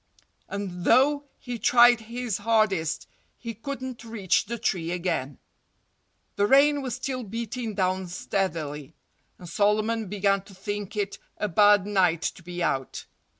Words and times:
And 0.49 0.83
though 0.83 1.25
he 1.37 1.59
tried 1.59 1.99
his 1.99 2.39
hardest, 2.39 3.05
he 3.37 3.53
couldn't 3.53 4.03
reach 4.03 4.45
the 4.47 4.57
tree 4.57 4.89
again. 4.89 5.37
The 6.37 6.47
rain 6.47 6.81
was 6.81 6.95
still 6.95 7.23
beating 7.23 7.75
down 7.75 8.07
steadily. 8.07 8.95
And 9.37 9.47
Solomon 9.47 10.07
began 10.07 10.41
to 10.45 10.55
think 10.55 10.97
it 10.97 11.19
a 11.37 11.47
bad 11.47 11.85
night 11.85 12.23
to 12.23 12.41
be 12.41 12.63
out. 12.63 13.05